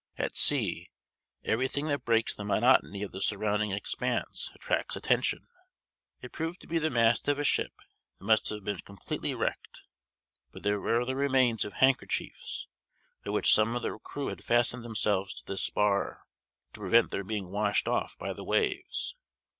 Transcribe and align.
At 0.17 0.35
sea, 0.35 0.89
every 1.43 1.67
thing 1.67 1.85
that 1.89 2.05
breaks 2.05 2.33
the 2.33 2.43
monotony 2.43 3.03
of 3.03 3.11
the 3.11 3.21
surrounding 3.21 3.69
expanse 3.69 4.49
attracts 4.55 4.95
attention. 4.95 5.45
It 6.23 6.31
proved 6.31 6.59
to 6.61 6.67
be 6.67 6.79
the 6.79 6.89
mast 6.89 7.27
of 7.27 7.37
a 7.37 7.43
ship 7.43 7.71
that 8.17 8.25
must 8.25 8.49
have 8.49 8.63
been 8.63 8.79
completely 8.79 9.35
wrecked; 9.35 9.83
for 10.51 10.59
there 10.59 10.81
were 10.81 11.05
the 11.05 11.15
remains 11.15 11.63
of 11.65 11.73
handkerchiefs, 11.73 12.65
by 13.23 13.29
which 13.29 13.53
some 13.53 13.75
of 13.75 13.83
the 13.83 13.99
crew 13.99 14.29
had 14.29 14.43
fastened 14.43 14.83
themselves 14.83 15.35
to 15.35 15.45
this 15.45 15.61
spar, 15.61 16.23
to 16.73 16.79
prevent 16.79 17.11
their 17.11 17.23
being 17.23 17.51
washed 17.51 17.87
off 17.87 18.17
by 18.17 18.33
the 18.33 18.43
waves. 18.43 19.13